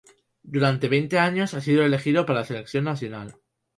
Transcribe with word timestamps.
Durante 0.55 0.89
veinte 0.89 1.19
años 1.19 1.53
ha 1.53 1.61
sido 1.61 1.85
elegido 1.85 2.25
para 2.25 2.39
la 2.39 2.45
selección 2.47 2.85
nacional. 2.85 3.35